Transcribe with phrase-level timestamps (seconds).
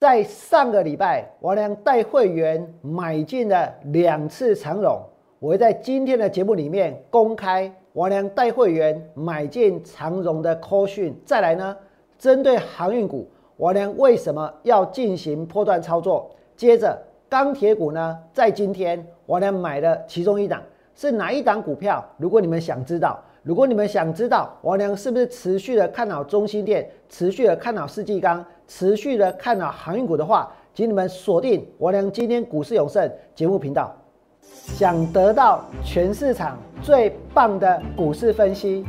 [0.00, 4.98] 在上个礼拜，王良带会员买进了两次长荣，
[5.38, 11.14] 我会在今天的节目里面公开王良带会员买进长荣的扣讯。
[11.26, 11.76] 再来呢，
[12.18, 13.28] 针对航运股，
[13.58, 16.30] 王良为什么要进行波段操作？
[16.56, 16.98] 接着
[17.28, 20.62] 钢铁股呢，在今天王良买了其中一档，
[20.94, 22.02] 是哪一档股票？
[22.16, 23.22] 如果你们想知道。
[23.42, 33.92] 如果你们想知道王良是不是持续的看好中心店，持续的看好世纪钢，持续的看好航运股的话，请你们锁定王良今天股市永胜节目频道。
[34.40, 38.86] 想得到全市场最棒的股市分析，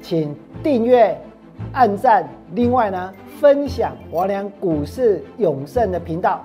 [0.00, 1.20] 请订阅、
[1.72, 6.40] 按赞，另外呢，分享王良股市永胜的频道，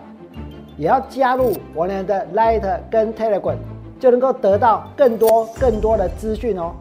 [0.75, 3.57] 也要加入王良的 Light 跟 Telegram，
[3.99, 6.73] 就能够得到更多更多的资讯哦。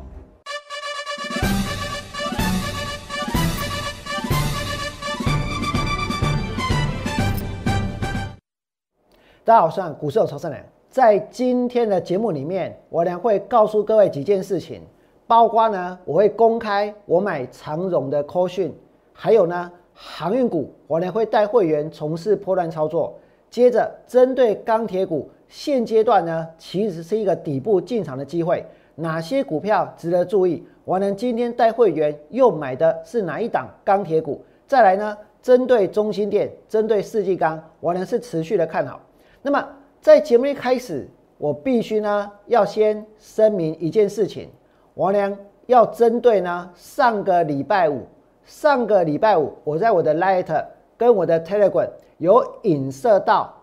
[9.48, 10.62] 大家好，我是股市有曹胜良。
[10.90, 14.82] 在今天的节目里面，我呢会告诉各位几件事情，
[15.26, 18.70] 包括呢，我会公开我买长荣的 call 讯，
[19.10, 23.18] 还有呢，航运股，我呢会带会员从事破断操作。
[23.48, 28.62] 接着，针对钢铁股，现阶段呢，其实是一个底部进场的机会，
[28.96, 30.62] 哪些股票值得注意？
[30.84, 34.44] 我呢今天带会员又买的是哪一档钢铁股？
[34.66, 39.00] 再来呢，针对中心店，针对世纪钢，我呢是持续的看好。
[39.42, 39.66] 那么
[40.00, 41.08] 在节目一开始，
[41.38, 44.50] 我必须呢要先声明一件事情，
[44.94, 45.36] 王良
[45.66, 48.02] 要针对呢上个礼拜五，
[48.44, 50.64] 上个礼拜五我在我的 Light
[50.96, 53.54] 跟我的 Telegram 有影射到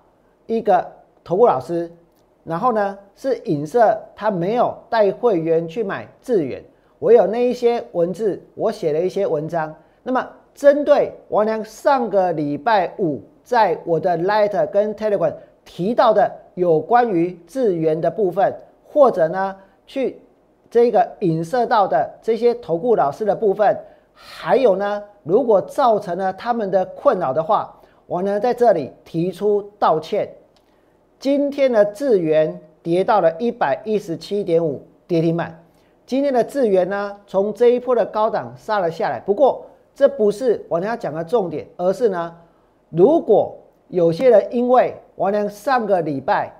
[0.45, 0.89] 一个
[1.23, 1.91] 投顾老师，
[2.43, 6.63] 然后呢是影射他没有带会员去买智远，
[6.99, 9.75] 我有那一些文字，我写了一些文章。
[10.03, 15.33] 那么针对王良上个礼拜五在我的 Light 跟 Telegram。
[15.65, 18.53] 提到的有关于智源的部分，
[18.87, 20.21] 或者呢，去
[20.69, 23.75] 这个引射到的这些投顾老师的部分，
[24.13, 27.75] 还有呢，如果造成了他们的困扰的话，
[28.07, 30.29] 我呢在这里提出道歉。
[31.19, 35.59] 今天的智源跌到了一百一十七点五，跌停板。
[36.05, 39.19] 今天的智源呢，从这一波的高档杀了下来。
[39.19, 39.65] 不过
[39.95, 42.35] 这不是我要讲的重点，而是呢，
[42.89, 46.51] 如果有些人因为王良上个礼拜、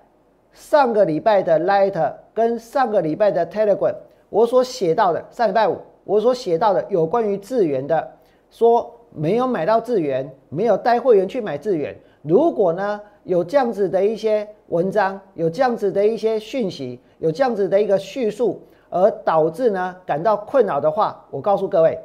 [0.53, 3.95] 上个礼拜的 Light 跟上个礼拜的 Telegram，
[4.29, 8.11] 我所写到的上礼拜五我所写到的有关于智源的，
[8.49, 11.95] 说没有买到智源，没有带会员去买智源。
[12.21, 21.99] 如果呢有这样子的一些文章，有这样子的一些讯息，有这样子的一个叙述，而导致呢感到困扰的话，我告诉各位，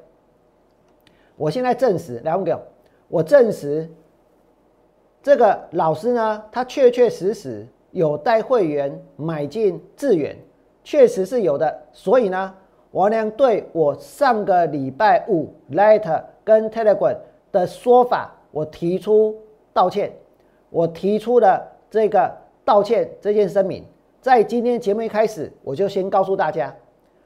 [1.36, 2.44] 我现在证实，来，我
[3.08, 3.88] 我证实。
[5.22, 10.36] 这个老师呢，他确确实实有带会员买进智远，
[10.82, 11.78] 确实是有的。
[11.92, 12.54] 所以呢，
[12.92, 17.16] 王良对我上个礼拜五 Letter 跟 Telegram
[17.52, 19.36] 的说法，我提出
[19.72, 20.10] 道歉。
[20.70, 22.32] 我提出了这个
[22.64, 23.84] 道歉这件声明，
[24.20, 26.72] 在今天节目一开始，我就先告诉大家。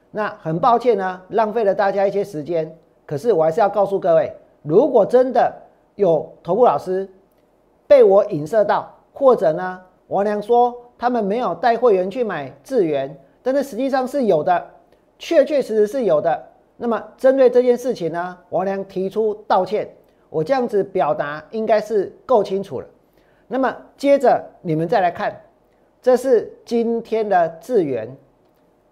[0.09, 2.75] 那很抱歉呢，浪费了大家一些时间。
[3.05, 5.53] 可是我还是要告诉各位，如果真的
[5.93, 7.07] 有投顾老师，
[7.87, 14.65] 被我影射到，或者呢，王良说他们没有带会员去买智源，但是实际上是有的，
[15.19, 16.43] 确确实实是有的。
[16.77, 19.87] 那么针对这件事情呢，王良提出道歉，
[20.29, 22.87] 我这样子表达应该是够清楚了。
[23.47, 25.39] 那么接着你们再来看，
[26.01, 28.13] 这是今天的智源，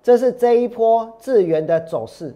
[0.01, 2.33] 这是这一波智源的走势。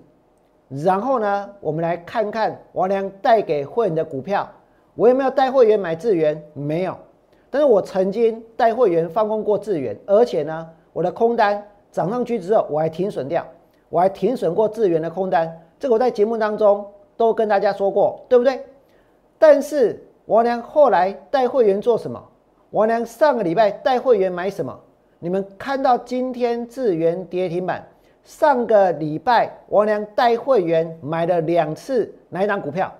[0.70, 4.50] 然后呢，我们来看看王良带给会员的股票。
[4.98, 6.42] 我有没有带会员买智源？
[6.56, 6.98] 没有，
[7.52, 13.46] 但是我曾经带会员放空过智源，而且呢，我的空单涨上去之后，我还停损掉，
[13.90, 16.84] 我还停损过智源的空单，这个我在节目当中
[17.16, 18.60] 都跟大家说过，对不对？
[19.38, 22.20] 但是王良后来带会员做什么？
[22.72, 24.76] 王良上个礼拜带会员买什么？
[25.20, 27.88] 你们看到今天智源跌停板，
[28.24, 32.92] 上个礼拜王良带会员买了两次哪一档股票？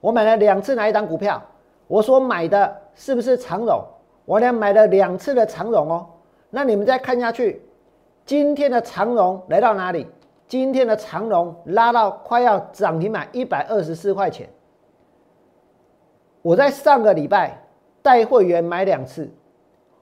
[0.00, 1.42] 我买了两次哪一档股票？
[1.86, 3.82] 我所买的是不是长荣？
[4.24, 6.06] 我俩买了两次的长荣哦。
[6.50, 7.62] 那你们再看下去，
[8.24, 10.06] 今天的长荣来到哪里？
[10.46, 14.48] 今天的长荣拉到快要涨停板一百二十四块钱。
[16.42, 17.62] 我在上个礼拜
[18.02, 19.30] 带会员买两次，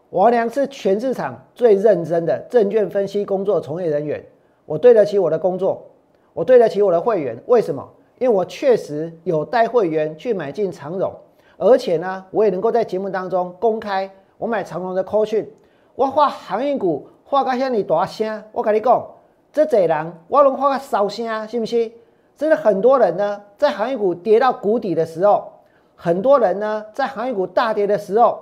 [0.08, 4.24] 我俩是全市场最认真的证券分析工作从业人员，
[4.64, 5.84] 我对得起我的工作，
[6.32, 7.36] 我对得起我的会员。
[7.46, 7.86] 为什么？
[8.18, 11.12] 因为我确实有带会员去买进长荣，
[11.56, 15.48] 而且呢，我也能够在节目当中公开我买长荣的扣讯，
[15.94, 19.06] 我画航运股画个像你大声，我跟你讲，
[19.52, 21.90] 这济人我拢画个烧声，是不是？
[22.36, 25.52] 真的很多人呢，在航运股跌到谷底的时候，
[25.96, 28.40] 很多人呢，在航运股大跌的时候，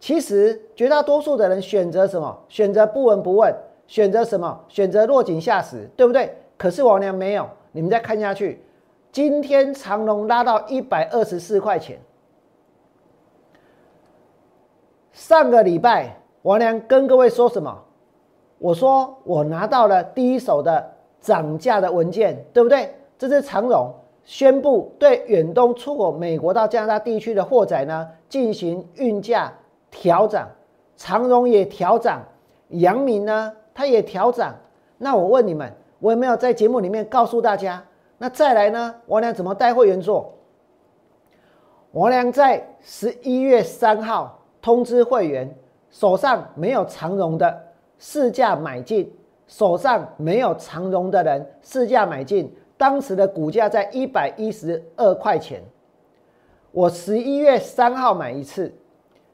[0.00, 2.36] 其实绝大多数的人选择什么？
[2.48, 3.54] 选择不闻不问，
[3.86, 4.60] 选择什么？
[4.68, 6.36] 选择落井下石，对不对？
[6.56, 8.64] 可是王良没有，你们再看下去，
[9.16, 11.98] 今天长隆拉到一百二十四块钱。
[15.10, 17.82] 上个礼拜，王良跟各位说什么？
[18.58, 22.94] 我说我拿到了第一手的涨价的文件，对不对？
[23.16, 23.90] 这是长荣
[24.22, 29.50] 宣布对远东出口美国到加拿大地区的货载呢进行运价
[29.90, 30.46] 调涨，
[30.94, 32.22] 长荣也调涨，
[32.68, 34.54] 阳明呢它也调涨。
[34.98, 37.82] 那我问你们，我有没有在节目里面告诉大家？
[38.18, 38.94] 那再来呢？
[39.06, 40.34] 王良怎么带会员做？
[41.92, 44.42] 王良在十一月三号。
[44.62, 45.48] 通知会员
[45.90, 47.56] 手上没有长荣的
[47.98, 49.08] 市价买进，
[49.46, 55.62] 手上没有长荣的人市价买进，当时的股价在一百一十二块钱。
[56.72, 58.74] 我十一月三号买一次，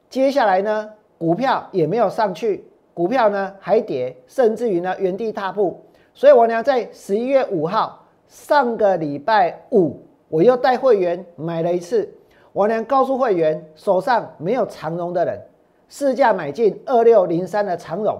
[0.07, 0.87] 接下来呢，
[1.17, 2.63] 股票也没有上去，
[2.93, 5.83] 股票呢还跌，甚至于呢原地踏步。
[6.13, 8.02] 所以我俩在十一月五号
[8.33, 9.95] 上个礼拜五，
[10.27, 12.11] 我又带会员买了一次。
[12.51, 15.39] 我娘告诉会员，手上没有长荣的人，
[15.87, 18.19] 市价买进二六零三的长荣，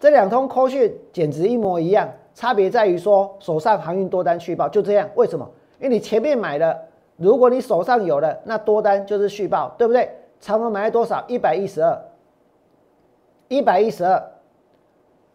[0.00, 5.08] 这两通扣讯简直一模一样，差别在于说手上航运多单续报，就这样。
[5.14, 5.48] 为什么？
[5.78, 6.76] 因为你前面买了，
[7.16, 10.10] 如果你手上有了，那多单就是续报，对不对？
[10.40, 11.24] 长荣买了多少？
[11.28, 11.96] 一百一十二，
[13.46, 14.20] 一百一十二。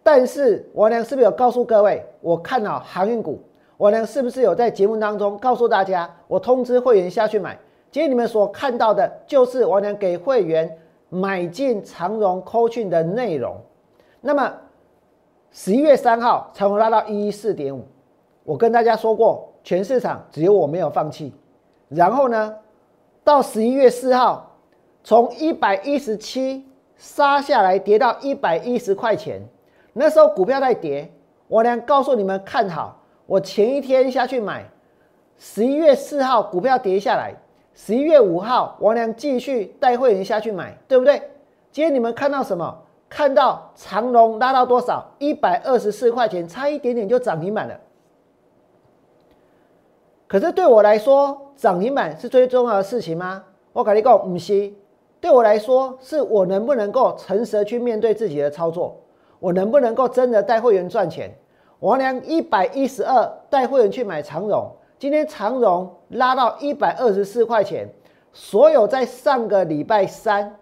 [0.04, 3.42] 但是我娘是不是有告诉各位，我看好航运股？
[3.80, 7.58] 我娘是不是有在节目当中告诉大家，我通知会员下去买？
[7.90, 10.78] 今天你们所看到的，就是我娘给会员
[11.08, 13.56] 买进长荣 Q 讯的内容。
[14.20, 14.54] 那么
[15.54, 17.86] 十一月三号，长荣拉到一一四点五，
[18.44, 21.34] 我跟大家说过，全市场只有我没有放弃。
[21.88, 22.54] 然后呢，
[23.24, 24.58] 到十一月四号，
[25.06, 26.68] 从一百一十七
[26.98, 29.42] 杀下来，跌到一百一十块钱。
[29.94, 31.10] 那时候股票在跌，
[31.48, 32.99] 我娘告诉你们看好，
[33.30, 34.68] 我前一天下去买，
[35.38, 37.32] 十一月四号股票跌下来。
[37.76, 41.22] 十一月五号，王良继续带会员下去买，对不对？
[41.72, 42.76] 今天你们看到什么？
[43.08, 45.06] 看到长龙拉到多少？
[45.20, 47.80] 一百二十四块钱，差一点点就涨停板了。
[50.26, 53.44] 可是对我来说，涨停板是最重要的事情吗？
[53.74, 54.74] 我跟你讲，不是。
[55.22, 59.00] 对我来说，是我能不能够诚实去面对自己的操作，
[59.40, 61.32] 我能不能够真的带会员赚钱？
[61.80, 64.70] 王良一百一十二带会员去买长荣。
[64.98, 67.88] 今天长荣拉到一百二十四块钱，
[68.34, 70.58] 所有在上个礼拜三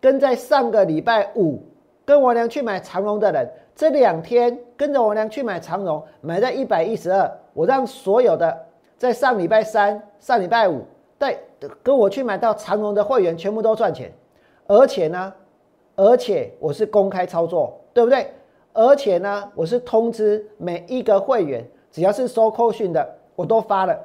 [0.00, 1.60] 跟在上个礼拜五
[2.04, 7.28] 跟我娘去买长荣的人，这两天跟着我娘去买长荣，买在一百一十二。
[7.54, 8.56] 我让所有的
[8.96, 10.82] 在上礼拜三、上礼拜五
[11.18, 11.36] 带
[11.82, 14.12] 跟我去买到长荣的会员，全部都赚钱。
[14.68, 15.32] 而且呢，
[15.96, 18.32] 而且我是公开操作，对不对？
[18.72, 23.16] 而且呢，我是通知每一个会员，只要是收扣讯的。
[23.34, 23.98] 我都发了，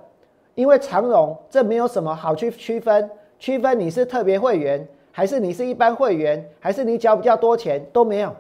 [0.56, 8.34] 因为长荣这没有什么好去区分，区分你是特别会员，还是你是一般会员，还是你缴比较多钱都没有，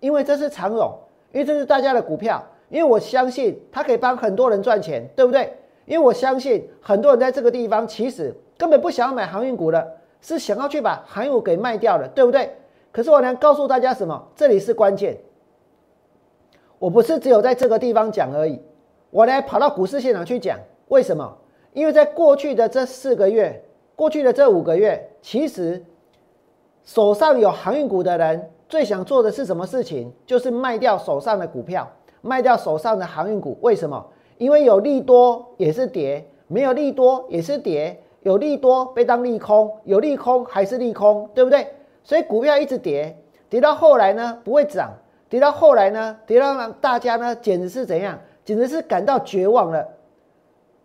[0.00, 0.92] 因为这是长荣，
[1.30, 5.52] 因为这是大家的股票，因为我相信它可以帮很多人赚钱，对不对？
[5.86, 12.50] 因为我相信很多人在这个地方其实根本不想要买航运股的，是想要去把航运股给卖掉的，对不对？
[12.90, 14.28] 可是我能告诉大家什么？
[14.34, 15.16] 这里是关键，
[16.82, 18.60] 我不是只有在这个地方讲而已。
[19.10, 20.58] 我来跑到股市现场去讲，
[20.88, 21.32] 为什么？
[21.72, 23.62] 因为在过去的这四个月，
[23.94, 25.80] 过去的这五个月，其实
[26.82, 30.12] 手上有航运股的人最想做的是什么事情？
[30.26, 31.88] 就是卖掉手上的股票，
[32.20, 33.56] 卖掉手上的航运股。
[33.60, 34.04] 为什么？
[34.38, 37.96] 因为有利多也是跌，没有利多也是跌。
[38.22, 41.64] 有利多被当利空，有利空还是利空，对不对？
[42.02, 43.16] 所以股票一直跌，
[43.48, 44.92] 跌到后来呢不会涨，
[45.32, 48.18] 跌到后来呢跌到让大家呢简直是怎样？
[48.44, 49.88] 简直是感到绝望了。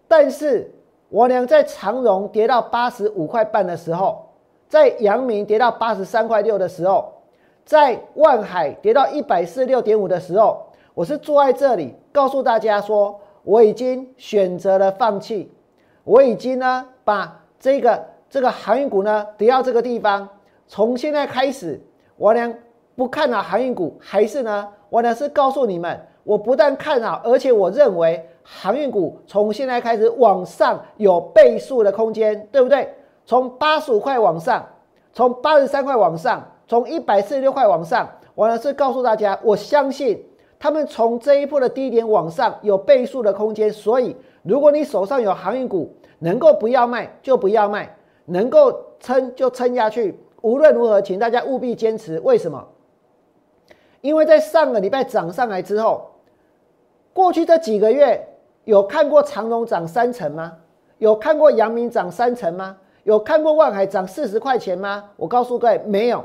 [0.08, 0.72] 但是
[1.10, 4.26] 我俩在长荣跌到八十五块半的时候，
[4.70, 7.12] 在阳明跌到八十三块六的时候，
[7.66, 15.52] 在万海跌到一百四十六点五的时候，我是坐在这里告诉大家说，我已经选择了放弃，
[16.06, 20.30] 我已经呢把这个这个航运股呢跌到这个地方。
[20.70, 21.82] 从现在开始，
[22.16, 22.54] 我俩
[22.98, 26.02] 不看好航运股，还是呢，我俩是告诉你们。
[26.24, 32.92] 我不但看好，而且我认为航运股从现在开始往上有倍数的空间，对不对？
[33.24, 34.66] 从八十五块往上，
[35.14, 40.26] 从八十三块往上，从一百四十六块往上，我呢是告诉大家，我相信
[40.58, 50.20] 他们从这一波的低点往上有倍数的空间，所以如果你手上有航运股，能够不要卖就不要卖，能够撑就撑下去。
[50.42, 52.20] 无论如何，请大家务必坚持。
[52.22, 52.68] 为什么？
[54.02, 56.10] 因为在上个礼拜涨上来之后，
[57.14, 58.28] 过去这几个月
[58.66, 60.54] 有看过长隆涨三成吗？
[61.00, 62.78] 有看过阳明涨三成吗？
[63.04, 65.04] 有看过万海涨四十块钱吗？
[65.16, 66.24] 我告诉各位，没有。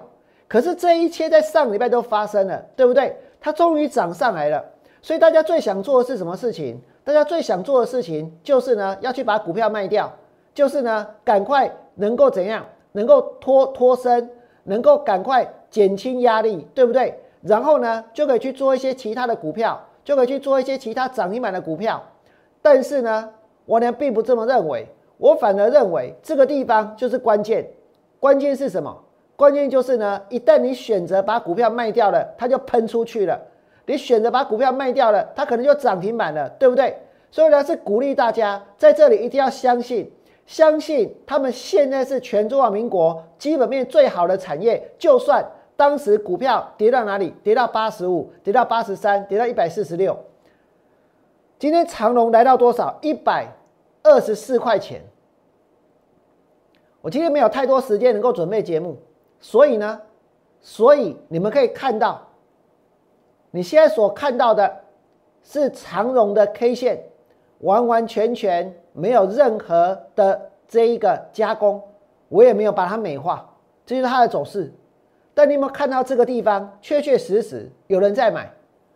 [0.48, 3.16] 可是这一切在上礼拜都发生了，对不对？
[3.40, 4.64] 它终于涨上来了。
[5.00, 6.80] 所以大家最想做的是什么事情？
[7.04, 10.12] 大家最想做的事情就是呢，要去把股票卖掉，
[10.54, 14.30] 就是呢，赶快能够怎样，能够脱脱身，
[14.64, 17.21] 能够赶快减轻压力，对不对？
[17.42, 22.02] 然后呢，就可以去做一些其他的股票，就可以去做一些其他涨停板的股票。
[22.62, 23.28] 但是呢，
[23.66, 24.86] 我呢并不这么认为，
[25.18, 27.68] 我反而认为这个地方就是关键。
[28.20, 28.96] 关键是什么？
[29.34, 33.36] 关键就是呢，一旦你选择把股票卖掉了，它就喷出去了；
[33.86, 36.96] 你选择把股票卖掉了，它可能就涨停板了，对不对？
[37.32, 40.08] 所以呢，是鼓励大家在这里一定要相信，
[40.46, 45.44] 相信他们现在是全中华民国基本面最好的产业，就算。
[45.82, 47.34] 当时股票跌到哪里？
[47.42, 50.16] 跌到八十五，跌到八十三，跌到一百四十六。
[51.58, 52.96] 今天长隆来到多少？
[53.02, 53.48] 一百
[54.04, 55.02] 二十四块钱。
[57.00, 58.96] 我今天没有太多时间能够准备节目，
[59.40, 60.00] 所以呢，
[60.60, 62.28] 所以你们可以看到，
[63.50, 64.72] 你现在所看到的
[65.42, 67.02] 是长荣的 K 线，
[67.58, 71.82] 完完全全没有任何的这一个加工，
[72.28, 73.52] 我也没有把它美化，
[73.84, 74.72] 这就是它的走势。
[75.34, 78.52] 但你有没有看到这个地方确确实实有人在买？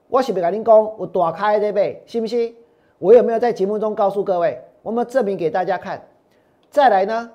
[0.09, 2.03] 我是不是跟您讲，我打开对不对？
[2.07, 2.55] 信不信？
[2.99, 4.61] 我有没有在节目中告诉各位？
[4.83, 6.01] 我们证明给大家看。
[6.71, 7.31] 再来呢，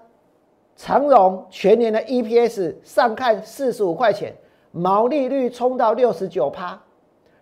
[0.75, 4.33] 长荣全年的 EPS 上看四十五块钱，
[4.71, 6.79] 毛利率冲到六十九趴。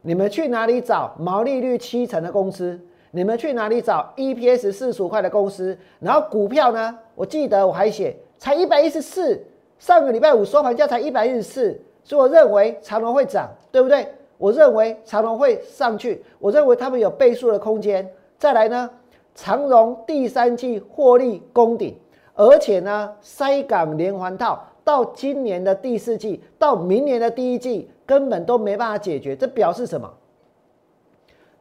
[0.01, 2.79] 你们去哪里找毛利率七成的公司？
[3.11, 5.77] 你们去哪里找 EPS 四十五块的公司？
[5.99, 6.97] 然后股票呢？
[7.15, 9.45] 我记得我还写才一百一十四。
[9.79, 14.05] 上个礼拜五收盘价才一百一十四，所以我认为长隆会涨，对不对？
[14.37, 18.07] 我认为长隆会上去，我认为他们有倍数的空间。
[18.37, 18.89] 再来呢，
[19.33, 21.97] 长隆第三季获利攻顶，
[22.35, 30.13] 而且呢，塞港连环套到今年的第四季到明年的第一季根本都没办法解决，这表示什么？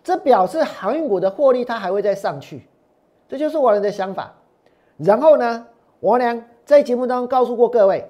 [0.03, 2.69] 这表示航运股的获利它还会再上去，
[3.29, 4.35] 这就是我的想法。
[4.97, 5.67] 然后呢，
[6.01, 6.45] 我俩。
[6.69, 8.05] 在节目当中告诉过各位，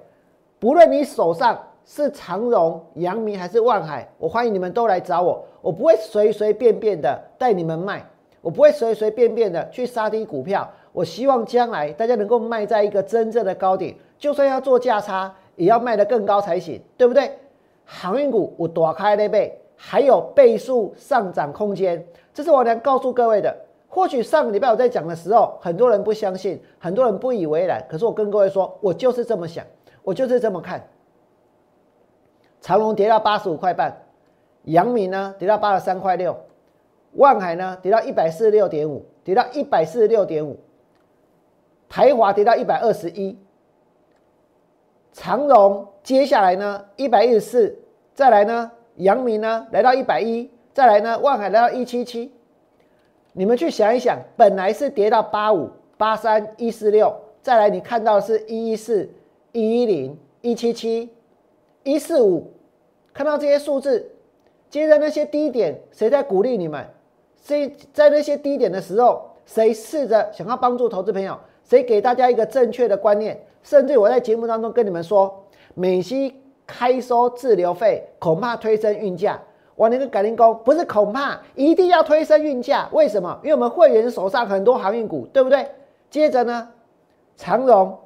[0.59, 5.41] 不论你手上是长荣、阳明还是万海，我欢迎你们都来找我。
[5.61, 8.05] 我不会随随便便的带你们卖，
[8.41, 10.69] 我不会随随便便的去杀低股票。
[10.91, 17.31] 我希望将来大家能够卖在一个真正的高点，就算要做价差，也要卖得更高才行，对不对？
[17.85, 23.57] 航运股我躲开那倍，还有倍数上涨空间，这是我能告诉各位的。
[23.91, 27.83] 或许上个礼拜我在讲的时候，很多人不相信，很多人不以为然。
[27.89, 29.65] 可是我跟各位说，我就是这么想，
[30.03, 30.87] 我就是这么看。
[32.61, 33.97] 长隆跌到八十五块半，
[34.65, 36.37] 阳明呢跌到八十三块六，
[37.15, 40.59] 万海呢跌到一百四十六点五，跌到一百四十六点五，
[41.89, 43.39] 台华跌到一百二十一，
[45.13, 47.79] 长荣接下来呢一百一十四，
[48.13, 52.33] 再来呢阳明呢来到一百一，再来呢万海来到一七七。
[53.39, 59.09] 你们去想一想，本来是跌到八五、八三、一四六，再来你看到的是一一四、
[59.53, 61.09] 一一零、一七七、
[61.85, 62.51] 一四五，
[63.15, 64.11] 看到这些数字，
[64.69, 66.85] 接着那些低点，谁在鼓励你们？
[67.41, 71.39] 谁在那些低点的时候，谁试着想要帮助投资朋友？
[71.63, 73.41] 谁给大家一个正确的观念？
[73.63, 76.35] 甚至我在节目当中跟你们说，美西
[76.67, 79.41] 开收滞留费，恐怕推升运价。
[79.79, 83.39] 我那个改良工不是恐怕一定要推升运价，为什么？
[83.45, 85.71] 因为我们会员手上很多航运股，对不对？
[86.11, 86.69] 接着呢，
[87.37, 87.97] 长荣、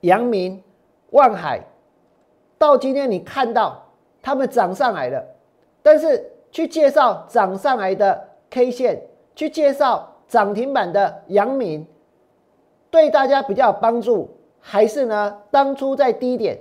[0.00, 0.62] 阳明、
[1.08, 1.64] 万海，
[2.58, 3.82] 到今天你看到
[4.20, 5.24] 他们涨上来了，
[5.82, 9.02] 但是去介绍涨上来的 K 线，
[9.34, 11.86] 去介绍涨停板的阳明，
[12.90, 14.28] 对大家比较有帮助，
[14.60, 15.38] 还是呢？
[15.50, 16.58] 当初在低点，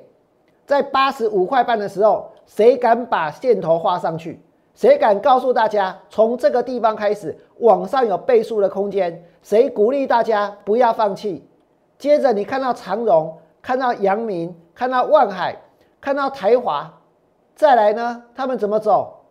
[0.65, 2.30] 在八十五块半的时候。
[2.53, 4.37] 谁敢把线头画上去？
[4.75, 9.23] 谁敢告诉大家从这个地方开始往上有倍数的空间？
[9.41, 11.47] 谁鼓励大家不要放弃？
[11.97, 15.55] 接着你看到长荣，看到阳明，看到万海，
[16.01, 16.91] 看到台华，
[17.55, 18.21] 再来呢？
[18.35, 19.23] 他们怎么走？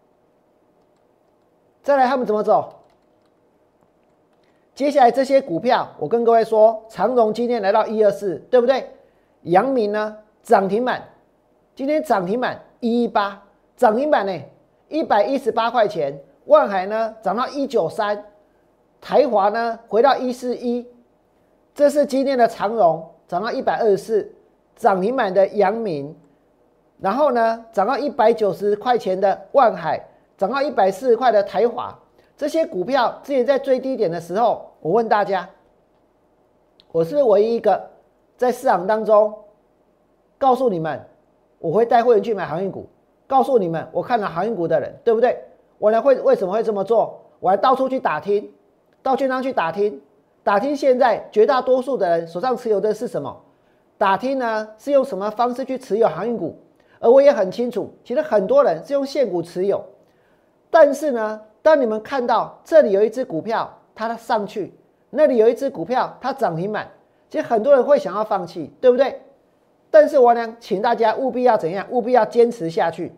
[1.82, 2.72] 再来他们怎么走？
[4.74, 8.88] 接下来这些股票，我跟各位说，长荣今天来到一二四，对不对？
[9.42, 11.02] 阳明呢涨停板，
[11.74, 13.40] 今天涨停板一一八，
[13.76, 14.36] 涨停板呢
[14.88, 16.18] 一百一十八块钱。
[16.46, 18.24] 万海呢涨到一九三，
[19.00, 20.84] 台华呢回到一四一，
[21.74, 24.32] 这是今天的长荣涨到一百二十四，
[24.74, 26.16] 涨停板的阳明，
[26.98, 30.04] 然后呢涨到一百九十块钱的万海，
[30.36, 31.96] 涨到一百四十块的台华。
[32.36, 35.48] 这些股票之前在最低点的时候，我问大家，
[36.90, 37.88] 我是唯一一个
[38.36, 39.32] 在市场当中
[40.36, 41.00] 告诉你们
[41.60, 42.88] 我会带会员去买航运股，
[43.28, 45.38] 告诉你们我看了航运股的人，对不对？
[45.78, 47.20] 我呢会为什么会这么做？
[47.38, 48.50] 我还到处去打听，
[49.02, 50.00] 到券商去打听，
[50.42, 53.40] 打听现在绝大多数的人手上持有的是什么？
[53.96, 56.58] 打听呢是用什么方式去持有航运股？
[56.98, 59.84] 而我也很清楚，其实很多人是用现股持有，
[60.70, 61.40] 但是呢。
[61.62, 64.72] 当你们看到这里有一只股票，它上去，
[65.10, 66.88] 那里有一只股票，它涨停板，
[67.28, 69.20] 其实很多人会想要放弃，对不对？
[69.90, 71.86] 但是我呢，请大家务必要怎样？
[71.90, 73.12] 务必要坚持下去。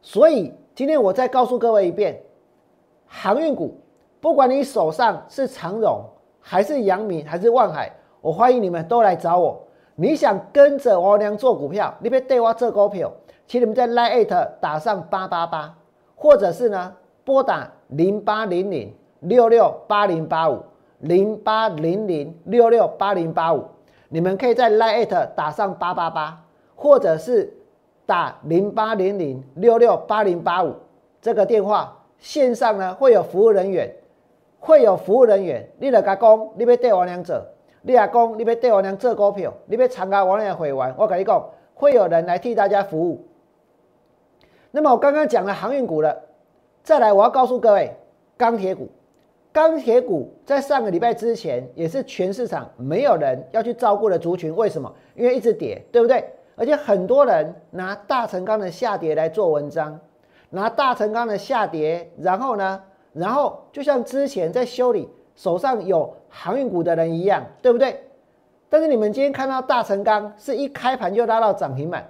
[0.00, 2.20] 所以今天我再告诉各位一遍，
[3.06, 3.78] 航运股，
[4.20, 6.04] 不管你手上是长荣，
[6.40, 9.62] 还是阳明，还是万海，我欢迎你们都来找我。
[9.94, 13.12] 你想跟着王良做股票，你别对我做股票，
[13.46, 15.74] 请你们在 Lite 打上八八八。
[16.18, 20.62] 或者是呢，拨打零八零零六六八零八五
[21.00, 23.64] 零八零零六六八零八五，
[24.16, 26.42] 你们可以在 Line 打上八八八，
[26.74, 27.52] 或者是
[28.06, 30.74] 打零八零零六六八零八五
[31.20, 33.94] 这个电话，线上呢会有服务人员，
[34.58, 37.44] 会有服务人员，你来甲讲，你要带王良做，
[37.82, 43.22] 你来讲，你要带王良做股票，你要参加王良会员，我跟你讲，会有人来替大家服务。
[44.70, 46.22] 那么我刚刚讲了航运股了，
[46.82, 47.94] 再来我要告诉各位，
[48.38, 48.88] 钢铁股，
[49.56, 54.94] 钢铁股在上个礼拜之前也是全市场没有人要去照顾的族群，为什么？
[55.14, 56.22] 因为一直跌，对不对？
[56.56, 59.98] 而且很多人拿大成钢的下跌来做文章，
[60.50, 62.82] 拿大成钢的下跌，然后呢，
[63.14, 67.98] 然后就像之前在修理手上有航运股的人一样，对不对？
[68.68, 72.06] 但是你们今天看到大成钢是一开盘就拉到涨停板。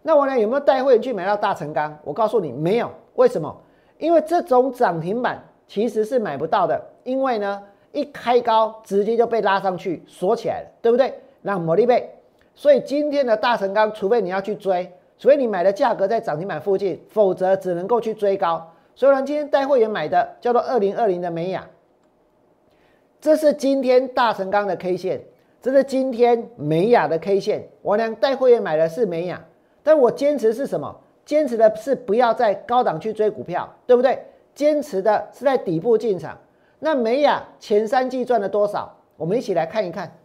[0.00, 1.98] 那我呢有没有带会员去买到大成钢？
[2.04, 3.52] 我告诉你没有，为什么？
[3.98, 11.12] 因为这种涨停板其实是买不到的，因为呢一开高直接就被拉上去锁起来了，对不对？
[11.42, 12.10] 那魔力贝，
[12.54, 18.72] 所以今天的大成钢，除非你要去追，除非你买的价格在涨停板附近，否则只能够去追高。
[18.94, 21.68] 所以呢，今天带会员买的叫做二零二零的美雅，
[23.20, 25.20] 这是今天大成钢的 K 线，
[25.60, 27.68] 这是今天美雅的 K 线。
[27.82, 29.42] 我俩带会员买的是美雅。
[29.82, 30.94] 但我坚持是什么？
[31.26, 34.18] 坚持的是不要在高档去追股票，对不对？
[34.54, 36.38] 坚持的是在底部进场。
[36.78, 38.96] 那美雅前三季赚了多少？
[39.16, 40.16] 我们一起来看一看。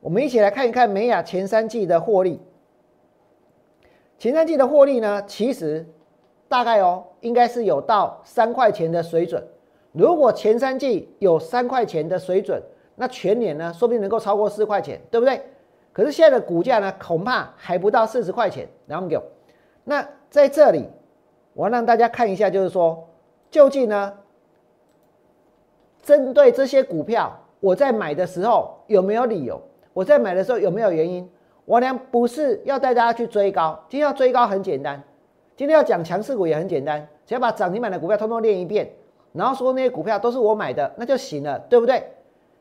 [0.00, 2.40] 我们一起来看一看美雅前三季的获利。
[4.16, 5.86] 前三季的获利呢，其实
[6.48, 9.42] 大概哦，应该是有到三块钱的水准。
[9.92, 12.62] 如果前三季有三块钱的水准，
[12.94, 15.40] 那全年呢，说不定能够超过四块钱，对不对？
[15.92, 18.68] 可是现在的股价呢，恐怕还不到四十块钱。
[18.86, 19.22] 然后给我，
[19.84, 20.88] 那在这里，
[21.54, 23.08] 我让大家看一下，就是说，
[23.50, 24.12] 究竟呢，
[26.02, 29.60] 针对这些股票，我在买的时候有没有理由？
[29.92, 31.28] 我在买的时候有没有原因？
[31.64, 35.02] 我呢不是要带大家去追高，今天要追高很简单，
[35.56, 38.90] 今天要讲强势股也很简单，只要把涨停板的股票通通练一遍，
[39.32, 42.02] 然后说那些股票都是我买的，那就行了，对不对？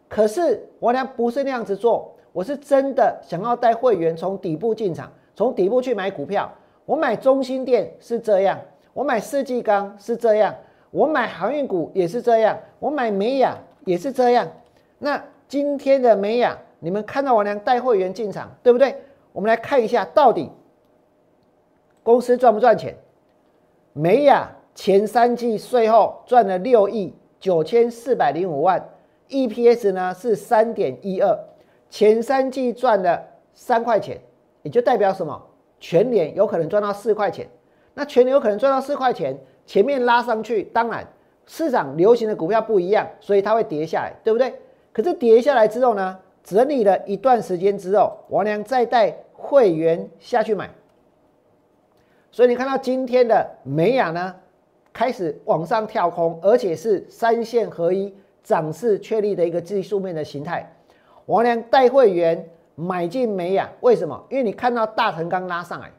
[0.09, 2.13] 可是我呢不是那样子做。
[2.33, 6.51] 我是真的想要带会员从底部进场，从底部去买股票。
[6.85, 8.59] 我买中心店是这样，
[8.93, 10.53] 我买世纪钢是这样，
[10.97, 13.55] 我买航运股也是这样，我买美雅
[13.85, 14.47] 也是这样。
[14.97, 18.95] 那今天的美雅，你们看到我娘带会员进场，对不对？
[19.31, 20.49] 我们来看一下，到底
[22.01, 22.95] 公司赚不赚钱？
[23.93, 28.83] 美雅前三季税后赚了六亿九千四百零五万
[29.29, 31.37] ，EPS 呢是三点一二。
[31.91, 34.19] 前三季赚了三块钱，
[34.63, 35.39] 也就代表什么？
[35.79, 37.47] 全年有可能赚到四块钱。
[37.93, 41.05] 那全年有可能赚到四块钱，前面拉上去，当然
[41.45, 44.55] 市场流行的股票不一样，所以它会跌下来，对不对？
[44.91, 50.67] 可是跌下来之后呢，整理了一段时间之后，王良再带会员下去买。
[52.31, 54.33] 所以你看到今天的美雅呢，
[54.93, 60.73] 开始往上跳空，而且是三线合一，涨势确立的一个技术面的形态。
[61.25, 64.25] 王良带会员买进美雅，为什么？
[64.29, 65.91] 因为你看到大成钢拉上来，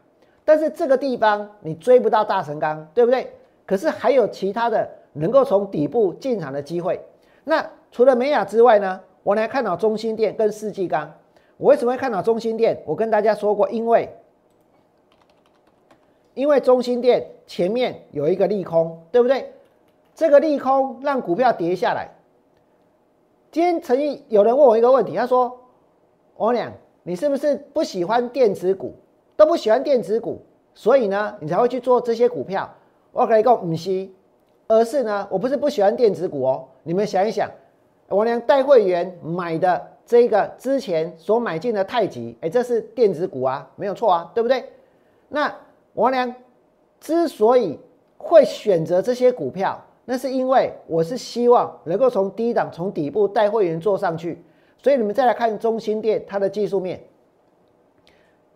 [0.45, 3.31] 但是这个地方你追不到大成钢，对不对？
[3.69, 6.99] 可是还有其他的能够从底部进场的机会。
[7.45, 11.13] 那除了美雅之外呢，我来看到中心店跟世纪钢。
[11.59, 12.83] 我为什么会看到中心店？
[12.87, 14.09] 我跟大家说过，因为
[16.33, 19.53] 因为中心店前面有一个利空，对不对？
[20.15, 22.09] 这个利空让股票跌下来。
[23.53, 25.61] 今天曾经有人问我一个问题，他说
[26.39, 28.95] ：“王良，你是不是不喜欢电子股？
[29.37, 30.41] 都不喜欢电子股，
[30.75, 32.67] 所以呢，你才会去做这些股票？”
[33.13, 34.09] 我可以讲不是，
[34.67, 36.65] 而是呢，我不是不喜欢电子股哦。
[36.83, 37.51] 你们想一想，
[38.09, 44.65] 王良带会员买的这个之前所买进的太极，哎，这是电子股啊，没有错啊，对不对？
[45.29, 45.55] 那
[45.95, 46.35] 王良
[47.01, 47.79] 之所以
[48.17, 54.43] 会选择这些股票，那是因为我是希望能够从低档、从底部带会员做上去，
[54.83, 57.01] 所以你们再来看中心店它的技术面，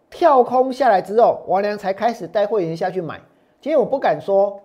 [0.09, 3.21] 跳空下来之后，王良才开始带会员下去买。
[3.63, 4.61] 今天我不敢说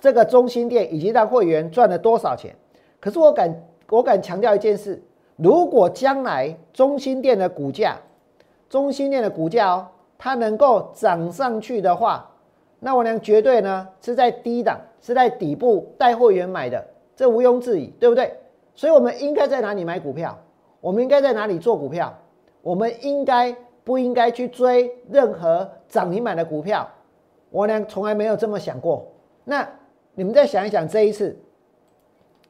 [0.00, 2.54] 这个中心店已经让会员赚了多少钱，
[3.00, 5.02] 可是我敢我敢强调一件事：
[5.36, 7.96] 如果将来中心店的股价，
[8.68, 12.30] 中心店的股价哦，它能够涨上去的话。
[12.80, 16.86] 那我娘绝对呢是在低档，是在底部带会员买的，
[17.16, 18.34] 这毋庸置疑，对不对？
[18.74, 20.38] 所以我们应该在哪里买股票？
[20.82, 22.14] 我们应该在哪里做股票？
[22.60, 23.56] 我们应该
[23.90, 26.88] 不应该去追任何涨停板的股票？
[27.50, 29.04] 我呢从来没有这么想过。
[29.42, 29.68] 那
[30.14, 31.36] 你们再想一想，这一次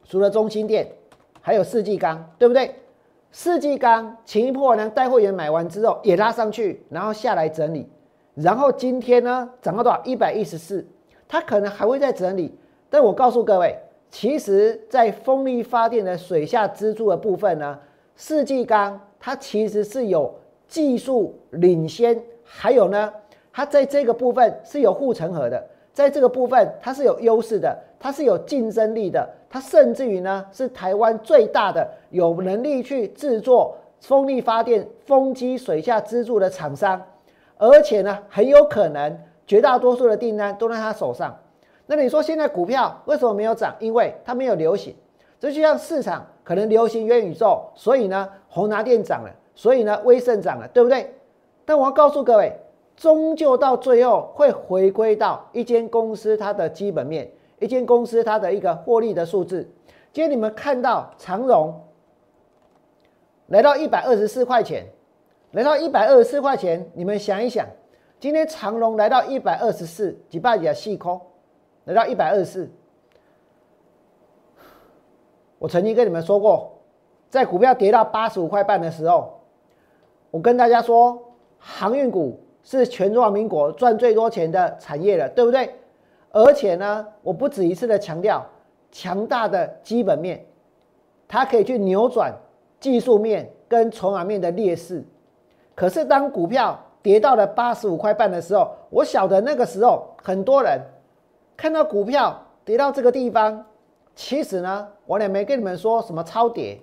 [0.03, 0.87] 除了中心店，
[1.41, 2.75] 还有世纪钢，对不对？
[3.31, 7.89] 世纪钢前一波呢带会员买完之后也拉上去，然后下来整理。
[8.35, 9.99] 然后今天呢，涨到多少？
[10.03, 10.85] 一百一十四，
[11.27, 12.55] 它可能还会再整理。
[12.87, 13.75] 但我告诉各位，
[14.11, 17.79] 其实，在风力发电的水下支柱的部分呢，
[18.15, 20.31] 世纪钢它其实是有
[20.71, 23.11] 技术领先，还有呢，
[23.51, 37.01] 它在这个部分是有护城河的，在这个部分它是有优势的，它是有竞争力的，它甚至于呢是台湾最大的有能力去制作风力发电风机水下支柱的厂商。
[37.57, 41.37] 而且呢，很有可能绝大多数的订单都在他手上。
[41.85, 43.75] 那你说现在股票为什么没有涨？
[43.79, 44.95] 因为它没有流行。
[45.37, 49.29] 这就像市场可能流行元宇宙，所以呢，宏达电涨了，
[49.61, 51.13] 所以呢，威盛涨了，对不对？
[51.65, 52.51] 但我要告诉各位，
[52.95, 59.61] 终究到最后会回归到一间公司它的基本面，一间公司它的一个获利的数字。
[60.11, 61.79] 今天你们看到长荣
[63.49, 64.83] 来到一百二十四块钱。
[65.51, 67.67] 来到一百二十四块钱，你们想一想，
[68.19, 71.21] 今天长荣来到一百二十四，几百也细空，
[71.83, 72.71] 来到一百二十四。
[75.59, 76.71] 我曾经跟你们说过，
[77.29, 79.40] 在股票跌到八十五块半的时候，
[80.31, 81.21] 我跟大家说，
[81.59, 85.69] 航运股是全中华民国赚最多钱的产业了，对不对？
[86.31, 88.45] 而且呢，我不止一次的强调，
[88.91, 90.45] 强大的基本面，
[91.27, 92.33] 它可以去扭转
[92.79, 95.03] 技术面跟筹码面的劣势。
[95.75, 100.79] 可是当股票跌到了八十五块半的时候，我晓得那个时候很多人
[101.57, 103.65] 看到股票跌到这个地方，
[104.15, 106.79] 其实呢，我也没跟你们说什么超跌，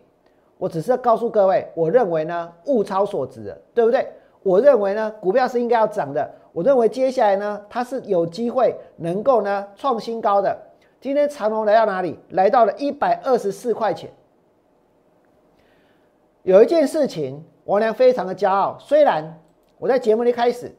[0.59, 4.07] 我只是告诉各位，我认为呢物超所值的，对不对？
[4.42, 10.57] 我认为呢股票是应该要涨的，我认为接下来呢它是有机会能够呢创新高的。
[11.01, 12.18] 今天长隆来到哪里？
[12.31, 14.11] 来到了一百二十四块钱。
[16.42, 17.42] 有一件事情。
[17.68, 19.38] 王良非常的骄傲，虽然
[19.77, 20.75] 我在节目一开始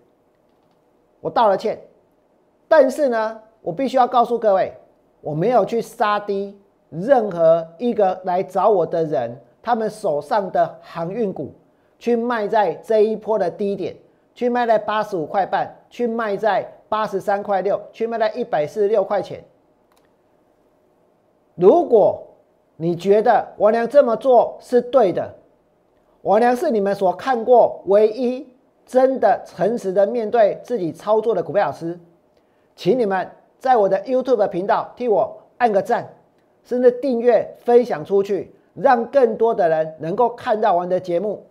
[1.21, 1.79] 我道了歉，
[2.67, 4.73] 但是呢，我必须要告诉各位，
[5.21, 11.53] 我没有去杀低任何一个来找我的人，他们手上的航运股，
[11.97, 13.95] 去卖在这一波的低点，
[14.33, 19.43] 去卖在八十五块半，去卖在八十三块六，去卖在一百四十六块钱。
[21.55, 22.25] 如果
[22.77, 25.35] 你觉得王良这么做是对的，
[26.21, 28.47] 我娘是你们所看过唯一
[28.85, 31.99] 真的诚实的面对自己操作的股票老师，
[32.75, 36.13] 请你们在我的 YouTube 频道替我按个赞，
[36.63, 41.45] 甚至订阅分享出去，让更多的人能够看到我的节目。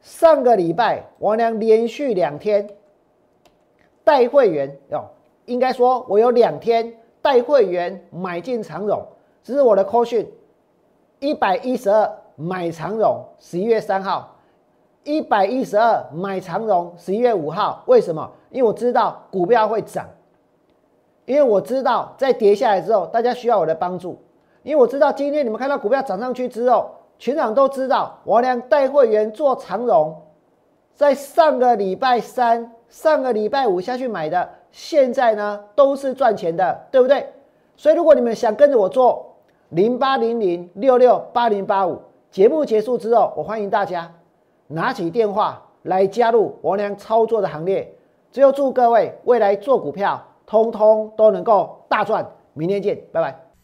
[0.00, 2.68] 上个礼拜，我娘连续两天
[4.04, 5.04] 带会员哦，
[5.46, 9.04] 应该说我有两天带会员买进长荣，
[9.42, 10.30] 这是我的 call 讯，
[11.20, 12.10] 一百一十二。
[12.40, 14.36] 买长荣，十一月三号，
[15.02, 18.30] 一百一十二买长荣，十一月五号，为什么？
[18.50, 20.06] 因为我知道股票会涨，
[21.24, 24.16] 因为我知道在跌下来之后，大家需要我的帮助，
[24.68, 30.14] 因为我知道今天你们看到股票涨上去之后，全场都知道我俩带会员做长荣，
[30.92, 37.26] 在上个礼拜三、上个礼拜五下去买的，现在呢都是赚钱的，对不对？
[37.78, 39.36] 所以如果你们想跟着我做，
[39.70, 41.98] 零八零零六六八零八五。
[42.30, 44.12] 节目结束之后，我欢迎大家
[44.66, 47.90] 拿起电话来加入王良操作的行列。
[48.30, 52.30] 只有祝各位未来做股票，通通都能够大赚。
[52.52, 53.47] 明天见，拜拜。